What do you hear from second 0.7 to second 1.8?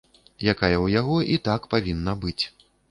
ў яго і так